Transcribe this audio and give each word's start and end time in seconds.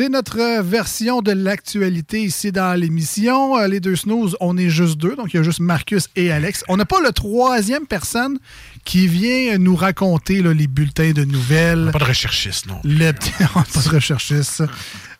C'est 0.00 0.08
notre 0.08 0.62
version 0.62 1.20
de 1.20 1.30
l'actualité 1.30 2.22
ici 2.22 2.52
dans 2.52 2.72
l'émission. 2.80 3.58
Euh, 3.58 3.66
Les 3.68 3.80
deux 3.80 3.96
snooze, 3.96 4.34
on 4.40 4.56
est 4.56 4.70
juste 4.70 4.96
deux, 4.96 5.14
donc 5.14 5.34
il 5.34 5.36
y 5.36 5.40
a 5.40 5.42
juste 5.42 5.60
Marcus 5.60 6.08
et 6.16 6.32
Alex. 6.32 6.64
On 6.68 6.78
n'a 6.78 6.86
pas 6.86 7.02
le 7.02 7.12
troisième 7.12 7.86
personne 7.86 8.38
qui 8.86 9.06
vient 9.08 9.58
nous 9.58 9.76
raconter 9.76 10.40
là, 10.40 10.54
les 10.54 10.68
bulletins 10.68 11.10
de 11.12 11.24
nouvelles. 11.26 11.90
Pas 11.92 11.98
de 11.98 12.04
recherchiste, 12.04 12.66
non. 12.66 12.80
Le 12.82 13.12
petit- 13.12 13.30
pas 13.52 13.62
de 13.82 13.88
recherchiste. 13.90 14.62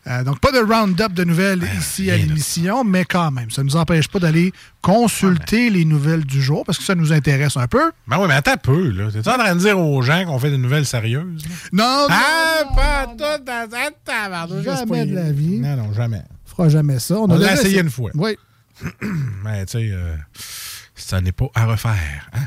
Euh, 0.07 0.23
donc, 0.23 0.39
pas 0.39 0.51
de 0.51 0.57
round-up 0.57 1.13
de 1.13 1.23
nouvelles 1.23 1.61
ici 1.79 2.09
à 2.09 2.17
l'émission, 2.17 2.83
mais 2.83 3.05
quand 3.05 3.29
même, 3.29 3.51
ça 3.51 3.61
ne 3.61 3.67
nous 3.67 3.75
empêche 3.75 4.07
pas 4.07 4.17
d'aller 4.17 4.51
consulter 4.81 5.69
les 5.69 5.85
nouvelles 5.85 6.25
du 6.25 6.41
jour 6.41 6.63
parce 6.65 6.79
que 6.79 6.83
ça 6.83 6.95
nous 6.95 7.13
intéresse 7.13 7.55
un 7.55 7.67
peu. 7.67 7.91
Ben 8.07 8.17
oui, 8.19 8.25
mais 8.27 8.33
attends 8.33 8.53
un 8.53 8.57
peu, 8.57 8.89
là. 8.89 9.09
T'es 9.11 9.19
en 9.27 9.37
train 9.37 9.53
de 9.55 9.59
dire 9.59 9.77
aux 9.79 10.01
gens 10.01 10.25
qu'on 10.25 10.39
fait 10.39 10.49
des 10.49 10.57
nouvelles 10.57 10.87
sérieuses? 10.87 11.43
là? 11.43 11.51
Non, 11.71 12.07
Ah, 12.09 12.63
pas 12.75 13.07
tout 13.07 13.43
dans 13.45 13.69
Jamais 14.63 15.05
de 15.05 15.13
la 15.15 15.31
vie. 15.31 15.59
Non, 15.59 15.75
non, 15.75 15.93
jamais. 15.93 16.23
On 16.47 16.49
fera 16.49 16.69
jamais 16.69 16.97
ça. 16.97 17.19
On 17.19 17.29
a 17.29 17.37
l'a 17.37 17.53
essayé 17.53 17.79
une 17.79 17.89
fois. 17.91 18.09
Oui. 18.15 18.35
Mais 19.43 19.65
tu 19.67 19.73
sais, 19.73 19.89
euh, 19.91 20.15
ça 20.95 21.21
n'est 21.21 21.31
pas 21.31 21.45
à 21.53 21.65
refaire. 21.65 22.29
hein? 22.33 22.39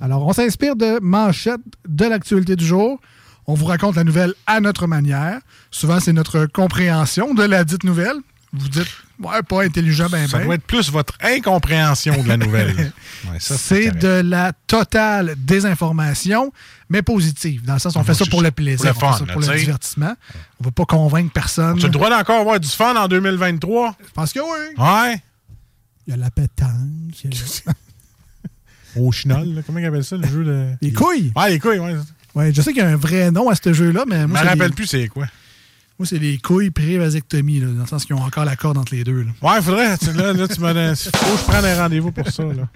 Alors, 0.00 0.24
on 0.26 0.32
s'inspire 0.32 0.76
de 0.76 0.98
manchettes 1.02 1.60
de 1.88 2.04
l'actualité 2.04 2.54
du 2.56 2.64
jour. 2.64 3.00
On 3.46 3.54
vous 3.54 3.66
raconte 3.66 3.96
la 3.96 4.04
nouvelle 4.04 4.32
à 4.46 4.60
notre 4.60 4.86
manière. 4.86 5.38
Souvent, 5.70 6.00
c'est 6.00 6.12
notre 6.12 6.46
compréhension 6.46 7.34
de 7.34 7.42
la 7.42 7.64
dite 7.64 7.84
nouvelle. 7.84 8.16
Vous 8.56 8.68
dites, 8.68 8.86
ouais, 9.20 9.42
pas 9.42 9.64
intelligent, 9.64 10.06
ben 10.08 10.28
Ça 10.28 10.38
ben. 10.38 10.44
doit 10.44 10.54
être 10.54 10.62
plus 10.66 10.90
votre 10.90 11.14
incompréhension 11.20 12.22
de 12.22 12.28
la 12.28 12.36
nouvelle. 12.36 12.92
Ouais, 13.30 13.40
ça, 13.40 13.56
C'est 13.56 13.90
de 13.90 14.20
la 14.22 14.52
totale 14.66 15.34
désinformation, 15.38 16.52
mais 16.90 17.00
positive. 17.00 17.64
Dans 17.64 17.72
le 17.72 17.78
sens, 17.78 17.96
on 17.96 18.00
Ah, 18.00 18.04
fait 18.04 18.12
ça 18.14 18.26
pour 18.26 18.42
le 18.42 18.48
ça. 18.48 18.52
plaisir, 18.52 18.76
Pour 18.76 18.84
le 18.86 18.90
on 18.90 18.94
fait 18.94 19.06
fun, 19.06 19.12
ça 19.18 19.24
là, 19.24 19.32
pour 19.32 19.40
le 19.40 19.58
divertissement. 19.58 20.14
On 20.60 20.62
ne 20.62 20.64
veut 20.66 20.72
pas 20.72 20.84
convaincre 20.84 21.32
personne. 21.32 21.78
Tu 21.78 21.84
as 21.84 21.88
le 21.88 21.92
droit 21.92 22.10
d'encore 22.10 22.40
avoir 22.40 22.60
du 22.60 22.68
fun 22.68 22.94
en 22.96 23.08
2023? 23.08 23.96
Je 24.06 24.12
pense 24.12 24.32
que 24.34 24.40
oui. 24.40 24.74
Ouais. 24.78 25.22
Il 26.06 26.10
y 26.10 26.12
a 26.12 26.16
la 26.18 26.30
pétanque. 26.30 26.68
Au 28.96 29.10
chenol, 29.10 29.54
là. 29.54 29.62
comment 29.66 29.78
ils 29.80 29.86
appellent 29.86 30.04
ça, 30.04 30.16
le 30.16 30.28
jeu 30.28 30.44
de. 30.44 30.66
Les 30.82 30.92
couilles. 30.92 31.32
Ouais, 31.34 31.50
les 31.50 31.58
couilles, 31.58 31.78
ouais. 31.78 31.96
Ouais, 32.34 32.52
je 32.52 32.60
sais 32.62 32.72
qu'il 32.72 32.82
y 32.82 32.84
a 32.84 32.88
un 32.88 32.96
vrai 32.96 33.30
nom 33.30 33.48
à 33.48 33.54
ce 33.54 33.72
jeu-là, 33.72 34.04
mais 34.08 34.22
Je 34.22 34.26
moi, 34.26 34.40
me 34.40 34.44
c'est 34.44 34.48
rappelle 34.50 34.68
les- 34.68 34.74
plus 34.74 34.86
c'est 34.86 35.06
quoi. 35.08 35.26
moi, 35.98 36.06
c'est 36.06 36.18
les 36.18 36.38
couilles 36.38 36.70
pré-vasectomie, 36.70 37.60
dans 37.60 37.80
le 37.82 37.86
sens 37.86 38.04
qu'ils 38.04 38.16
ont 38.16 38.22
encore 38.22 38.44
la 38.44 38.56
corde 38.56 38.76
entre 38.78 38.94
les 38.94 39.04
deux. 39.04 39.22
là. 39.24 39.30
Ouais, 39.54 39.62
faudrait. 39.62 39.96
tu- 39.98 40.12
Là, 40.12 40.32
là, 40.32 40.48
tu 40.48 40.60
donné- 40.60 40.94
Faut 40.96 41.10
que 41.10 41.38
je 41.38 41.44
prenne 41.44 41.64
un 41.64 41.76
rendez-vous 41.82 42.10
pour 42.12 42.28
ça, 42.28 42.42
là. 42.42 42.68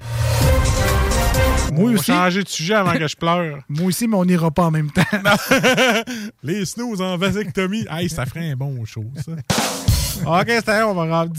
Moi 1.72 1.90
aussi. 1.92 2.06
changer 2.06 2.42
de 2.44 2.48
sujet 2.48 2.74
avant 2.74 2.92
que 2.94 3.06
je 3.06 3.16
pleure. 3.16 3.58
Moi 3.68 3.86
aussi, 3.86 4.08
mais 4.08 4.16
on 4.16 4.24
n'ira 4.24 4.50
pas 4.50 4.64
en 4.64 4.70
même 4.70 4.90
temps. 4.90 5.02
Les 6.42 6.64
snooze 6.64 7.00
en 7.00 7.16
vasectomie. 7.18 7.84
Hey, 7.90 8.08
ça 8.08 8.24
ferait 8.26 8.50
un 8.52 8.56
bon 8.56 8.84
show, 8.84 9.04
ça. 9.16 9.32
ok, 10.24 10.46
c'est 10.64 10.82
on 10.82 10.94
va 10.94 11.18
rendre. 11.20 11.32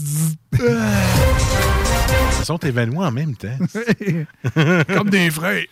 Ils 2.38 2.44
sont 2.44 2.58
évalués 2.58 2.96
en 2.98 3.10
même 3.10 3.34
temps. 3.34 3.48
Comme 4.94 5.10
des 5.10 5.30
frères. 5.30 5.64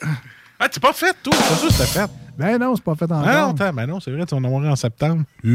Ah, 0.61 0.69
t'es 0.69 0.81
pas 0.81 0.93
fait, 0.93 1.15
toi. 1.23 1.33
C'est 1.37 1.55
sûr 1.59 1.69
que 1.69 1.73
c'était 1.75 1.87
fait. 2.01 2.11
Ben 2.39 2.57
non, 2.59 2.77
c'est 2.77 2.85
pas 2.85 2.95
fait 2.95 3.05
encore. 3.07 3.25
Ah 3.27 3.41
non, 3.41 3.51
attends, 3.51 3.73
ben 3.73 3.87
non, 3.87 4.01
c'est 4.01 4.11
vrai, 4.13 4.25
tu 4.25 4.35
vas 4.35 4.41
en 4.41 4.45
avoir 4.45 4.65
en 4.73 4.77
septembre. 4.77 5.25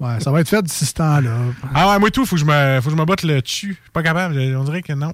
Ouais, 0.00 0.20
ça 0.20 0.30
va 0.30 0.40
être 0.40 0.48
fait 0.48 0.62
d'ici 0.62 0.86
ce 0.86 0.94
temps-là. 0.94 1.30
Ah 1.74 1.90
ouais, 1.90 1.98
moi 1.98 2.08
tout, 2.12 2.24
faut 2.24 2.36
que 2.36 2.40
je 2.40 2.46
me, 2.46 2.80
faut 2.80 2.88
que 2.88 2.94
je 2.94 3.00
me 3.00 3.04
botte 3.04 3.24
le 3.24 3.42
dessus. 3.42 3.70
Je 3.70 3.82
suis 3.82 3.90
pas 3.92 4.04
capable, 4.04 4.38
on 4.56 4.62
dirait 4.62 4.80
que 4.80 4.92
non. 4.92 5.12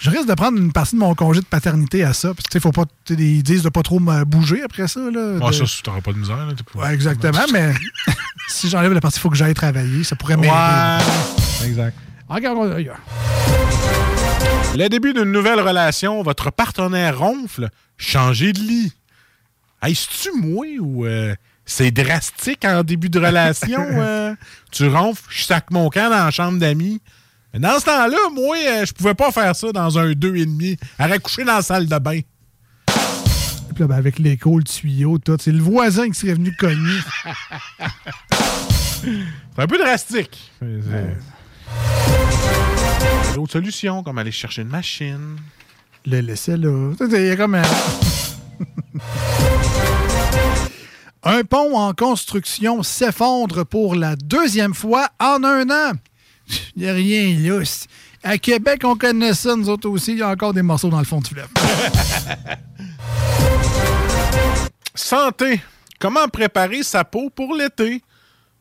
Je 0.00 0.10
risque 0.10 0.26
de 0.26 0.34
prendre 0.34 0.58
une 0.58 0.72
partie 0.72 0.96
de 0.96 1.00
mon 1.00 1.14
congé 1.14 1.40
de 1.40 1.46
paternité 1.46 2.02
à 2.02 2.12
ça. 2.12 2.30
Tu 2.34 2.42
sais, 2.52 2.58
faut 2.58 2.72
pas. 2.72 2.82
tu 3.04 3.14
Ils 3.14 3.44
disent 3.44 3.62
de 3.62 3.68
pas 3.68 3.82
trop 3.82 4.00
me 4.00 4.24
bouger 4.24 4.60
après 4.64 4.88
ça. 4.88 4.98
Là, 5.08 5.38
Ah, 5.40 5.46
de- 5.46 5.52
ça, 5.52 5.64
t'auras 5.84 6.00
pas 6.00 6.12
de 6.12 6.18
misère. 6.18 6.36
Là, 6.36 6.52
t'es 6.52 6.64
pas- 6.64 6.80
Ouais, 6.84 6.92
exactement, 6.94 7.44
mais 7.52 7.72
si 8.48 8.68
j'enlève 8.68 8.92
la 8.92 9.00
partie, 9.00 9.18
il 9.18 9.22
faut 9.22 9.30
que 9.30 9.36
j'aille 9.36 9.54
travailler. 9.54 10.02
Ça 10.02 10.16
pourrait 10.16 10.36
m'aider. 10.36 10.48
Ouais, 10.48 11.66
exact. 11.68 11.96
Regarde, 12.28 12.58
regarde. 12.58 12.98
Le 14.76 14.88
début 14.88 15.12
d'une 15.12 15.30
nouvelle 15.30 15.60
relation, 15.60 16.22
votre 16.24 16.50
partenaire 16.50 17.18
ronfle, 17.20 17.68
changez 17.96 18.52
de 18.52 18.58
lit. 18.58 18.92
Hey, 19.84 19.94
c'est-tu 19.94 20.30
moi 20.40 20.66
ou 20.80 21.04
euh, 21.04 21.34
c'est 21.66 21.90
drastique 21.90 22.64
en 22.64 22.82
début 22.82 23.10
de 23.10 23.18
relation? 23.18 23.84
euh, 23.90 24.34
tu 24.72 24.88
ronfles, 24.88 25.24
je 25.28 25.44
sac 25.44 25.70
mon 25.70 25.90
camp 25.90 26.08
dans 26.08 26.24
la 26.24 26.30
chambre 26.30 26.58
d'amis. 26.58 27.02
Mais 27.52 27.60
dans 27.60 27.78
ce 27.78 27.84
temps-là, 27.84 28.16
moi, 28.32 28.56
euh, 28.56 28.86
je 28.86 28.94
pouvais 28.94 29.12
pas 29.12 29.30
faire 29.30 29.54
ça 29.54 29.72
dans 29.72 29.98
un 29.98 30.12
2,5. 30.12 30.78
Arrête 30.98 31.20
coucher 31.20 31.44
dans 31.44 31.56
la 31.56 31.62
salle 31.62 31.86
de 31.86 31.98
bain. 31.98 32.20
Puis 32.86 33.80
là, 33.80 33.86
ben, 33.86 33.96
avec 33.96 34.18
l'écho, 34.18 34.56
le 34.56 34.64
tuyau, 34.64 35.18
tout. 35.18 35.36
C'est 35.38 35.52
le 35.52 35.62
voisin 35.62 36.08
qui 36.08 36.14
serait 36.18 36.32
venu 36.32 36.56
cogner. 36.56 37.00
C'est 39.02 39.62
un 39.62 39.66
peu 39.66 39.76
drastique. 39.76 40.50
D'autres 43.34 43.52
solutions, 43.52 44.02
comme 44.02 44.16
aller 44.16 44.32
chercher 44.32 44.62
une 44.62 44.68
machine. 44.68 45.36
Le 46.06 46.20
laisser 46.20 46.56
là. 46.56 46.92
Il 47.02 47.26
y 47.26 47.30
a 47.30 47.36
comme 47.36 47.56
un... 47.56 47.62
Un 51.26 51.42
pont 51.42 51.78
en 51.78 51.94
construction 51.94 52.82
s'effondre 52.82 53.64
pour 53.64 53.94
la 53.94 54.14
deuxième 54.14 54.74
fois 54.74 55.08
en 55.18 55.42
un 55.42 55.70
an. 55.70 55.92
Il 56.76 56.82
n'y 56.82 56.88
a 56.88 56.92
rien 56.92 57.34
là. 57.38 57.62
À 58.22 58.36
Québec, 58.36 58.82
on 58.84 58.94
connaît 58.94 59.32
ça, 59.32 59.56
nous 59.56 59.70
autres 59.70 59.88
aussi. 59.88 60.12
Il 60.12 60.18
y 60.18 60.22
a 60.22 60.28
encore 60.28 60.52
des 60.52 60.60
morceaux 60.60 60.90
dans 60.90 60.98
le 60.98 61.04
fond 61.04 61.20
du 61.20 61.30
fleuve. 61.30 61.48
Santé. 64.94 65.60
Comment 65.98 66.28
préparer 66.28 66.82
sa 66.82 67.04
peau 67.04 67.30
pour 67.30 67.54
l'été? 67.54 68.02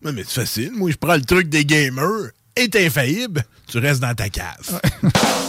Non, 0.01 0.13
mais 0.13 0.23
c'est 0.25 0.41
facile. 0.41 0.71
Moi, 0.73 0.91
je 0.91 0.97
prends 0.97 1.15
le 1.15 1.21
truc 1.21 1.49
des 1.49 1.65
gamers. 1.65 2.29
Est 2.55 2.75
infaillible. 2.75 3.43
Tu 3.67 3.79
restes 3.79 4.01
dans 4.01 4.13
ta 4.13 4.29
cave. 4.29 4.79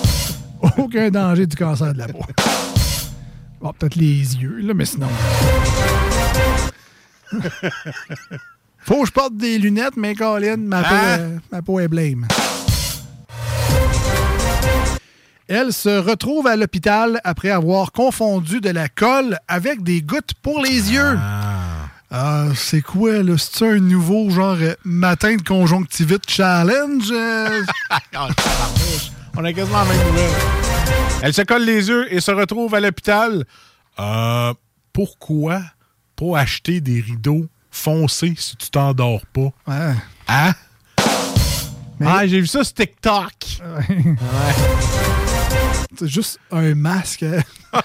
Aucun 0.79 1.11
danger 1.11 1.46
du 1.46 1.55
cancer 1.55 1.93
de 1.93 1.99
la 1.99 2.08
peau. 2.08 2.25
Bon, 3.64 3.72
peut-être 3.72 3.96
les 3.96 4.37
yeux, 4.37 4.58
là, 4.61 4.75
mais 4.75 4.84
sinon. 4.84 5.08
Faut 8.81 9.00
que 9.00 9.06
je 9.06 9.11
porte 9.12 9.38
des 9.38 9.56
lunettes, 9.56 9.96
mais 9.96 10.14
Colin, 10.14 10.58
ma 10.58 10.82
peau, 10.82 10.88
Ah! 10.90 11.16
euh, 11.19 11.38
ma 11.50 11.62
peau 11.62 11.81
est 11.81 11.88
blême. 11.88 12.28
Elle 15.49 15.72
se 15.72 15.88
retrouve 15.88 16.46
à 16.46 16.56
l'hôpital 16.56 17.22
après 17.25 17.49
avoir 17.49 17.93
confondu 17.93 18.61
de 18.61 18.69
la 18.69 18.90
colle 18.90 19.38
avec 19.49 19.82
des 19.82 20.02
gouttes 20.02 20.34
pour 20.43 20.60
les 20.60 20.93
yeux. 20.93 21.19
Ah, 22.10 22.49
c'est 22.55 22.82
quoi, 22.82 23.22
là? 23.22 23.37
C'est 23.38 23.67
un 23.67 23.78
nouveau 23.81 24.28
genre 24.28 24.58
euh, 24.60 24.75
matin 24.84 25.37
de 25.37 25.43
conjonctivite 25.43 26.28
challenge? 26.28 27.10
euh? 27.12 27.62
On 29.38 29.43
a 29.43 29.52
quasiment 29.55 29.78
la 29.78 29.84
même 29.87 30.06
nouvelle. 30.08 30.74
Elle 31.22 31.32
se 31.32 31.42
colle 31.42 31.64
les 31.64 31.88
yeux 31.88 32.12
et 32.12 32.20
se 32.20 32.31
retrouve 32.31 32.75
à 32.75 32.81
l'hôpital. 32.81 33.44
Euh, 33.98 34.52
pourquoi 34.92 35.62
pas 36.16 36.38
acheter 36.38 36.81
des 36.81 37.00
rideaux 37.00 37.46
foncé 37.70 38.34
si 38.36 38.56
tu 38.56 38.70
t'endors 38.70 39.22
pas? 39.32 39.50
Ouais. 39.66 39.94
Hein? 40.28 40.52
Mais- 41.98 42.06
Ah, 42.08 42.26
j'ai 42.26 42.40
vu 42.40 42.46
ça 42.46 42.62
sur 42.64 42.75
TikTok. 42.75 43.32
C'est 45.96 46.08
juste 46.08 46.38
un 46.50 46.75
masque. 46.75 47.22
hein. 47.22 47.40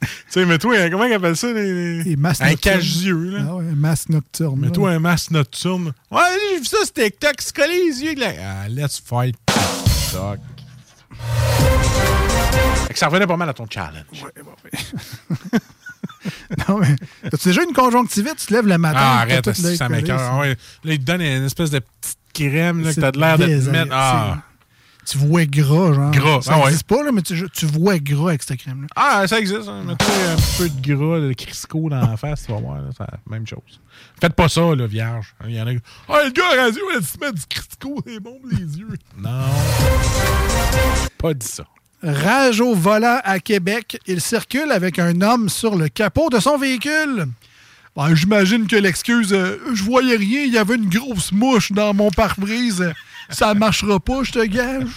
Tu 0.00 0.40
sais, 0.40 0.46
mets-toi, 0.46 0.76
un- 0.78 0.90
comment 0.90 1.04
ils 1.04 1.12
appellent 1.12 1.36
ça? 1.36 1.52
Les, 1.52 2.16
masques 2.16 2.42
un 2.42 2.54
cache-yeux, 2.54 3.30
là? 3.38 3.44
Ah 3.50 3.54
ouais, 3.56 3.64
un 3.70 3.74
masque 3.74 4.08
nocturne. 4.08 4.60
là. 4.60 4.66
Mets-toi 4.68 4.90
un 4.92 4.98
masque 4.98 5.30
nocturne. 5.30 5.92
Ouais, 6.10 6.20
j'ai 6.54 6.58
vu 6.60 6.64
ça 6.64 6.78
sur 6.84 6.92
TikTok. 6.92 7.40
Se 7.40 7.52
coller 7.52 7.84
les 7.86 8.02
yeux. 8.02 8.14
Là. 8.16 8.32
Ah, 8.40 8.68
let's 8.68 8.98
fight 9.04 9.36
TikTok. 9.46 10.38
Fait 12.86 12.92
que 12.92 12.98
ça 12.98 13.06
revenait 13.06 13.26
pas 13.26 13.36
mal 13.36 13.48
à 13.48 13.54
ton 13.54 13.66
challenge. 13.68 14.04
Non, 16.68 16.78
mais 16.78 16.94
as-tu 17.32 17.48
déjà 17.48 17.62
une 17.64 17.72
conjonctivite? 17.72 18.36
Tu 18.36 18.46
te 18.46 18.54
lèves 18.54 18.66
le 18.66 18.78
matin. 18.78 18.98
Ah, 19.00 19.20
arrête, 19.22 19.44
ça 19.52 19.74
ça. 19.74 19.88
Ouais. 19.88 20.56
Là, 20.84 20.92
il 20.92 20.98
te 20.98 21.04
donne 21.04 21.20
une 21.20 21.44
espèce 21.44 21.70
de 21.70 21.80
petite 21.80 22.18
crème 22.32 22.82
là, 22.84 22.94
que 22.94 23.00
t'as 23.00 23.10
de 23.10 23.18
l'air 23.18 23.38
de 23.38 23.46
te 23.46 23.70
mettre. 23.70 23.90
Ah. 23.92 24.38
Tu 25.04 25.18
vois 25.18 25.46
gras, 25.46 25.92
genre. 25.94 26.10
Gras, 26.12 26.42
Ça 26.42 26.52
ah 26.54 26.58
ouais. 26.58 26.64
existe 26.66 26.84
pas, 26.84 27.02
là, 27.02 27.10
mais 27.12 27.22
tu, 27.22 27.34
tu 27.50 27.66
vois 27.66 27.98
gras 27.98 28.28
avec 28.28 28.42
cette 28.44 28.58
crème-là. 28.60 28.86
ah, 28.94 29.26
ça 29.26 29.40
existe. 29.40 29.66
Hein. 29.66 29.82
Mets-toi 29.84 30.06
un 30.30 30.58
peu 30.58 30.68
de 30.68 30.94
gras, 30.94 31.18
de 31.20 31.32
Crisco 31.32 31.88
dans 31.88 32.00
la 32.00 32.16
face, 32.16 32.46
tu 32.46 32.52
vas 32.52 32.58
voir. 32.60 32.82
là, 32.82 32.90
c'est 32.96 33.02
la 33.02 33.18
même 33.26 33.46
chose. 33.46 33.80
Faites 34.20 34.34
pas 34.34 34.48
ça, 34.48 34.76
là, 34.76 34.86
vierge. 34.86 35.34
Il 35.44 35.54
y 35.56 35.60
en 35.60 35.66
a 35.66 35.74
qui. 35.74 35.80
Ah, 36.08 36.20
le 36.24 36.30
gars 36.30 36.44
à 36.56 36.64
radio, 36.66 36.82
il 36.96 37.04
se 37.04 37.18
met 37.18 37.32
du 37.32 37.42
Crisco, 37.48 38.00
c'est 38.06 38.20
bon 38.20 38.38
pour 38.38 38.50
les 38.50 38.78
yeux. 38.78 38.88
Non. 39.18 39.40
Pas 41.18 41.34
dit 41.34 41.46
ça. 41.48 41.64
Rage 42.02 42.60
au 42.60 42.74
volant 42.74 43.20
à 43.24 43.38
Québec. 43.38 43.98
Il 44.06 44.20
circule 44.20 44.70
avec 44.72 44.98
un 44.98 45.20
homme 45.20 45.48
sur 45.48 45.76
le 45.76 45.88
capot 45.88 46.30
de 46.30 46.40
son 46.40 46.58
véhicule. 46.58 47.26
Ben, 47.94 48.14
J'imagine 48.14 48.66
que 48.66 48.76
l'excuse, 48.76 49.32
euh, 49.32 49.58
je 49.72 49.82
voyais 49.84 50.16
rien, 50.16 50.42
il 50.42 50.52
y 50.52 50.58
avait 50.58 50.74
une 50.76 50.88
grosse 50.88 51.30
mouche 51.30 51.70
dans 51.72 51.94
mon 51.94 52.10
pare-brise. 52.10 52.92
Ça 53.30 53.54
marchera 53.54 54.00
pas, 54.00 54.22
je 54.22 54.32
te 54.32 54.44
gage. 54.44 54.88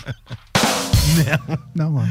Non. 1.18 1.56
Non, 1.76 2.00
ouais. 2.00 2.06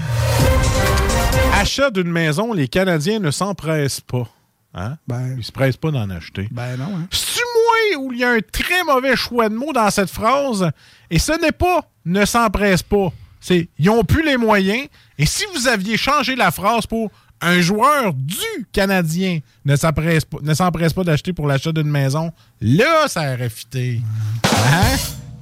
Achat 1.55 1.91
d'une 1.91 2.11
maison, 2.11 2.53
les 2.53 2.69
Canadiens 2.69 3.19
ne 3.19 3.31
s'empressent 3.31 4.01
pas. 4.01 4.29
Hein? 4.75 4.97
Ben, 5.07 5.35
Ils 5.39 5.45
se 5.45 5.53
pressent 5.53 5.77
pas 5.77 5.91
d'en 5.91 6.09
acheter. 6.11 6.49
ben 6.51 6.77
non. 6.77 6.97
Hein. 6.97 7.07
C'est 7.11 7.41
moi 7.43 8.05
où 8.05 8.13
il 8.13 8.19
y 8.21 8.25
a 8.25 8.31
un 8.31 8.41
très 8.41 8.83
mauvais 8.85 9.17
choix 9.17 9.49
de 9.49 9.55
mots 9.55 9.73
dans 9.73 9.91
cette 9.91 10.11
phrase? 10.11 10.71
Et 11.11 11.19
ce 11.19 11.33
n'est 11.41 11.53
pas 11.53 11.89
ne 12.05 12.25
s'empresse 12.25 12.83
pas. 12.83 13.13
C'est 13.47 13.69
ils 13.79 13.91
ont 13.91 14.05
plus 14.05 14.25
les 14.25 14.39
moyens. 14.39 14.87
Et 15.19 15.27
si 15.27 15.45
vous 15.55 15.69
aviez 15.69 15.99
changé 15.99 16.35
la 16.35 16.51
phrase 16.51 16.87
pour 16.87 17.11
un 17.43 17.61
joueur 17.61 18.15
du 18.15 18.37
Canadien 18.73 19.41
ne 19.67 19.77
s'empresse 19.77 20.25
pas, 20.25 21.05
d'acheter 21.05 21.35
pour 21.35 21.47
l'achat 21.47 21.71
d'une 21.71 21.91
maison, 21.91 22.33
là, 22.63 23.07
ça 23.07 23.35
aurait 23.35 23.51
fité. 23.51 24.01
Hein? 24.45 24.97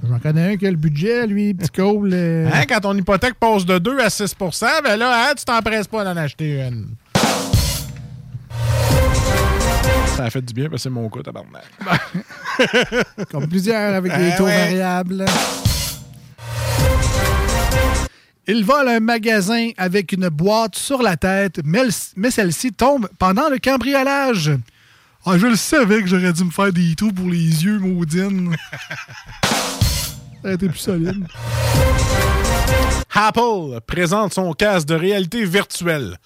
J'en 0.05 0.19
connais 0.19 0.51
un 0.53 0.57
qui 0.57 0.67
a 0.67 0.71
le 0.71 0.75
budget, 0.75 1.25
lui, 1.27 1.53
petit 1.53 1.69
Cole. 1.69 2.09
euh, 2.13 2.49
Hein? 2.53 2.63
Quand 2.67 2.81
ton 2.81 2.93
hypothèque 2.97 3.35
passe 3.35 3.65
de 3.65 3.77
2 3.79 3.97
à 4.01 4.09
6% 4.09 4.65
ben 4.83 4.97
là, 4.97 5.29
hein, 5.29 5.33
tu 5.37 5.45
t'empresses 5.45 5.87
pas 5.87 6.03
d'en 6.03 6.17
acheter 6.17 6.59
une. 6.61 6.89
Ça 10.17 10.25
a 10.25 10.29
fait 10.29 10.41
du 10.41 10.53
bien 10.53 10.65
parce 10.65 10.81
que 10.81 10.83
c'est 10.83 10.89
mon 10.89 11.07
cas, 11.09 11.21
tabarnak. 11.23 11.63
Comme 13.31 13.47
plusieurs 13.47 13.95
avec 13.95 14.11
des 14.13 14.31
Ah 14.33 14.37
taux 14.37 14.43
ouais. 14.43 14.57
variables. 14.65 15.25
Il 18.47 18.65
vole 18.65 18.89
un 18.89 18.99
magasin 18.99 19.69
avec 19.77 20.11
une 20.11 20.27
boîte 20.27 20.75
sur 20.75 21.01
la 21.01 21.15
tête, 21.15 21.61
mais, 21.63 21.85
le- 21.85 21.91
mais 22.17 22.29
celle-ci 22.29 22.73
tombe 22.73 23.07
pendant 23.17 23.47
le 23.49 23.57
cambriolage. 23.57 24.51
Ah, 25.25 25.37
je 25.37 25.47
le 25.47 25.55
savais 25.55 26.01
que 26.01 26.07
j'aurais 26.07 26.33
dû 26.33 26.43
me 26.43 26.51
faire 26.51 26.73
des 26.73 26.93
trous 26.95 27.13
pour 27.13 27.29
les 27.29 27.37
yeux, 27.63 27.79
maudine. 27.79 28.53
Ça 29.43 30.49
aurait 30.49 30.55
été 30.55 30.67
plus 30.67 30.79
solide. 30.79 31.25
Apple 33.15 33.79
présente 33.87 34.33
son 34.33 34.51
casque 34.51 34.87
de 34.87 34.95
réalité 34.95 35.45
virtuelle. 35.45 36.17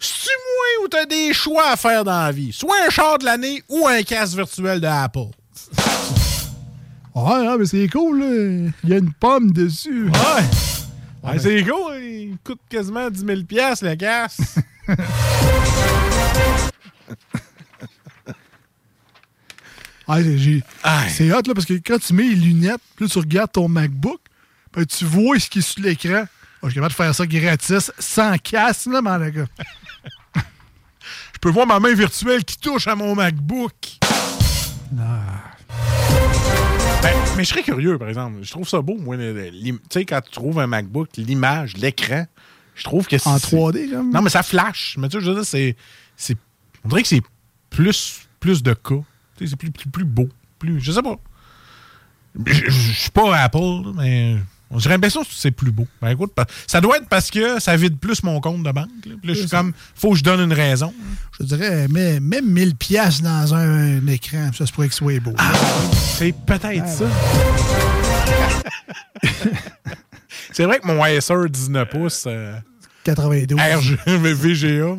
C'est 0.00 0.30
moi 0.30 0.84
où 0.84 0.88
t'as 0.88 1.06
des 1.06 1.32
choix 1.32 1.70
à 1.70 1.76
faire 1.76 2.02
dans 2.02 2.18
la 2.24 2.32
vie? 2.32 2.52
Soit 2.52 2.74
un 2.86 2.90
char 2.90 3.18
de 3.18 3.24
l'année 3.26 3.62
ou 3.68 3.86
un 3.86 4.02
casque 4.02 4.34
virtuel 4.34 4.80
de 4.80 4.86
Apple. 4.88 5.28
Ouais, 7.14 7.46
ah, 7.48 7.54
mais 7.56 7.66
c'est 7.66 7.86
cool, 7.88 8.18
là. 8.18 8.70
Il 8.82 8.90
y 8.90 8.94
a 8.94 8.98
une 8.98 9.12
pomme 9.12 9.52
dessus. 9.52 10.06
Ouais. 10.06 10.42
Ouais, 11.24 11.38
c'est 11.38 11.62
cool. 11.64 11.94
Il 12.02 12.36
coûte 12.44 12.60
quasiment 12.68 13.08
10 13.10 13.24
000 13.26 13.42
piastres, 13.44 13.84
le 13.86 13.96
casque. 13.96 14.40
Ah, 20.06 20.22
j'ai- 20.22 20.62
Aïe. 20.82 21.10
c'est 21.10 21.32
hot, 21.32 21.40
là, 21.46 21.54
parce 21.54 21.64
que 21.64 21.74
quand 21.74 21.98
tu 21.98 22.12
mets 22.12 22.24
les 22.24 22.34
lunettes, 22.34 22.80
puis 22.94 23.06
là, 23.06 23.10
tu 23.10 23.18
regardes 23.18 23.52
ton 23.52 23.68
MacBook, 23.68 24.20
ben, 24.74 24.84
tu 24.84 25.04
vois 25.06 25.38
ce 25.38 25.48
qui 25.48 25.60
est 25.60 25.62
sur 25.62 25.82
l'écran. 25.82 26.24
Ah, 26.24 26.28
je 26.64 26.68
suis 26.68 26.74
capable 26.74 26.92
de 26.92 26.96
faire 26.96 27.14
ça 27.14 27.26
gratis, 27.26 27.90
sans 27.98 28.36
casse, 28.38 28.86
là, 28.86 29.00
mon 29.00 29.18
gars. 29.28 29.46
Je 31.32 31.38
peux 31.40 31.50
voir 31.50 31.66
ma 31.66 31.80
main 31.80 31.94
virtuelle 31.94 32.44
qui 32.44 32.56
touche 32.58 32.86
à 32.86 32.94
mon 32.94 33.14
MacBook. 33.14 33.74
Ben, 37.04 37.12
mais 37.36 37.44
je 37.44 37.50
serais 37.50 37.62
curieux, 37.62 37.98
par 37.98 38.08
exemple. 38.08 38.38
Je 38.40 38.50
trouve 38.50 38.66
ça 38.66 38.80
beau, 38.80 38.96
moi. 38.96 39.16
Tu 39.18 39.78
sais, 39.90 40.06
quand 40.06 40.22
tu 40.22 40.30
trouves 40.30 40.58
un 40.58 40.66
MacBook, 40.66 41.10
l'image, 41.18 41.76
l'écran, 41.76 42.26
je 42.74 42.82
trouve 42.84 43.06
que 43.06 43.18
c'est. 43.18 43.28
En 43.28 43.36
3D, 43.36 43.90
comme? 43.90 44.10
Non, 44.10 44.22
mais 44.22 44.30
ça 44.30 44.42
flash. 44.42 44.96
Mais 44.98 45.08
tu 45.10 45.18
sais, 45.18 45.24
je 45.24 45.28
veux 45.30 45.36
dire, 45.36 45.44
c'est. 45.44 45.76
c'est- 46.16 46.38
On 46.82 46.88
dirait 46.88 47.02
que 47.02 47.08
c'est 47.08 47.22
plus, 47.68 48.26
plus 48.40 48.62
de 48.62 48.72
cas. 48.72 48.94
Tu 49.36 49.44
sais, 49.44 49.50
c'est 49.50 49.56
plus, 49.56 49.70
plus, 49.70 49.90
plus 49.90 50.04
beau. 50.06 50.28
Plus, 50.58 50.80
je 50.80 50.92
sais 50.92 51.02
pas. 51.02 51.16
Je 52.46 52.70
suis 52.70 53.10
pas 53.10 53.36
Apple, 53.36 53.92
mais 53.94 54.36
j'ai 54.78 54.88
l'impression 54.88 55.22
que 55.22 55.28
c'est 55.30 55.50
plus 55.50 55.70
beau. 55.70 55.86
Ben 56.00 56.10
écoute, 56.10 56.32
ça 56.66 56.80
doit 56.80 56.96
être 56.96 57.08
parce 57.08 57.30
que 57.30 57.60
ça 57.60 57.76
vide 57.76 57.98
plus 57.98 58.22
mon 58.22 58.40
compte 58.40 58.62
de 58.62 58.72
banque. 58.72 58.88
là. 59.06 59.14
Puis 59.20 59.28
là, 59.28 59.34
je 59.34 59.40
suis 59.40 59.48
comme, 59.48 59.72
faut 59.94 60.12
que 60.12 60.18
je 60.18 60.24
donne 60.24 60.40
une 60.40 60.52
raison. 60.52 60.92
Je 61.40 61.44
dirais, 61.44 61.88
mets, 61.88 62.20
mets 62.20 62.42
1000 62.42 62.74
pièces 62.76 63.22
dans 63.22 63.54
un, 63.54 63.98
un 63.98 64.06
écran, 64.06 64.50
ça 64.56 64.66
se 64.66 64.72
pourrait 64.72 64.88
que 64.88 64.94
ce 64.94 64.98
soit 64.98 65.20
beau. 65.20 65.34
C'est 66.16 66.34
peut-être 66.46 66.88
ça. 66.88 67.04
c'est 70.52 70.64
vrai 70.64 70.80
que 70.80 70.86
mon 70.86 71.02
Acer 71.02 71.34
19 71.48 71.88
pouces 71.90 72.24
euh, 72.26 72.56
92. 73.04 73.58
RG, 73.58 73.96
VGA. 74.06 74.96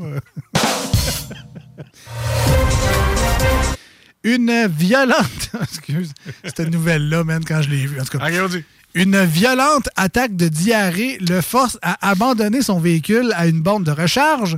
Une 4.24 4.68
violente. 4.68 5.51
Excuse. 5.62 6.12
Cette 6.44 6.72
nouvelle-là, 6.72 7.24
man, 7.24 7.44
quand 7.45 7.62
je 7.62 7.69
l'ai 7.69 7.86
vue. 7.86 8.00
En 8.01 8.04
tout 8.04 8.18
cas, 8.18 8.25
regarde, 8.25 8.63
une 8.96 9.24
violente 9.25 9.90
attaque 9.98 10.36
de 10.36 10.48
diarrhée 10.48 11.18
le 11.20 11.42
force 11.42 11.78
à 11.82 12.10
abandonner 12.10 12.62
son 12.62 12.80
véhicule 12.80 13.34
à 13.36 13.46
une 13.46 13.62
borne 13.62 13.84
de 13.84 13.92
recharge 13.92 14.58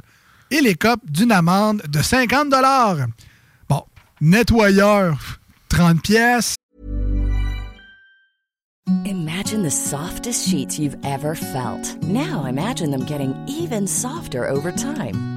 et 0.52 0.62
l'écope 0.62 1.02
d'une 1.10 1.32
amende 1.32 1.82
de 1.90 2.02
50 2.02 2.54
Bon, 3.68 3.84
nettoyeur, 4.22 5.40
30 5.70 6.02
pièces. 6.02 6.56
Imagine 9.06 9.64
the 9.64 9.72
softest 9.72 10.48
sheets 10.48 10.80
you've 10.80 10.98
ever 11.04 11.36
felt. 11.36 11.98
Now 12.04 12.46
imagine 12.46 12.92
them 12.92 13.06
getting 13.06 13.34
even 13.48 13.86
softer 13.86 14.46
over 14.46 14.72
time. 14.72 15.37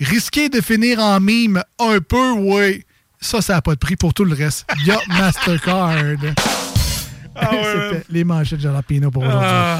Risqué 0.00 0.48
de 0.48 0.60
finir 0.60 0.98
en 0.98 1.20
mime 1.20 1.62
un 1.78 1.98
peu, 2.00 2.32
ouais. 2.32 2.84
ça, 3.20 3.42
ça 3.42 3.54
n'a 3.54 3.62
pas 3.62 3.74
de 3.74 3.78
prix. 3.78 3.96
Pour 3.96 4.14
tout 4.14 4.24
le 4.24 4.34
reste, 4.34 4.66
il 4.80 4.86
y 4.86 4.90
a 4.90 4.98
Mastercard. 5.08 5.90
Ah 7.36 7.50
ouais, 7.52 7.62
C'était 7.62 8.04
les 8.10 8.24
manchettes 8.24 8.58
de 8.58 8.64
Jalapino 8.64 9.10
pour 9.10 9.22
aujourd'hui. 9.22 9.40
Ah. 9.42 9.78